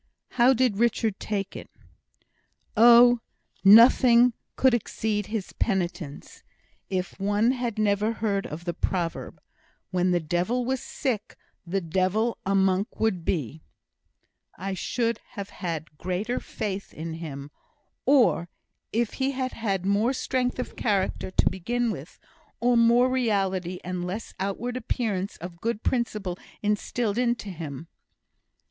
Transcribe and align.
"How 0.29 0.55
did 0.55 0.77
Richard 0.77 1.19
take 1.19 1.55
it?" 1.55 1.69
"Oh, 2.75 3.19
nothing 3.63 4.33
could 4.55 4.73
exceed 4.73 5.27
his 5.27 5.53
penitence. 5.53 6.41
If 6.89 7.19
one 7.19 7.51
had 7.51 7.77
never 7.77 8.13
heard 8.13 8.47
of 8.47 8.65
the 8.65 8.73
proverb, 8.73 9.39
'When 9.91 10.09
the 10.09 10.19
devil 10.19 10.65
was 10.65 10.81
sick, 10.81 11.37
the 11.67 11.81
devil 11.81 12.39
a 12.47 12.55
monk 12.55 12.99
would 12.99 13.23
be,' 13.23 13.61
I 14.57 14.73
should 14.73 15.19
have 15.33 15.51
had 15.51 15.95
greater 15.99 16.39
faith 16.39 16.95
in 16.95 17.13
him; 17.13 17.51
or 18.03 18.49
if 18.91 19.13
he 19.21 19.33
had 19.33 19.51
had 19.51 19.85
more 19.85 20.13
strength 20.13 20.57
of 20.57 20.75
character 20.75 21.29
to 21.29 21.47
begin 21.51 21.91
with, 21.91 22.17
or 22.59 22.75
more 22.75 23.07
reality 23.07 23.79
and 23.83 24.03
less 24.03 24.33
outward 24.39 24.77
appearance 24.77 25.37
of 25.37 25.61
good 25.61 25.83
principle 25.83 26.39
instilled 26.63 27.19
into 27.19 27.49
him. 27.51 27.87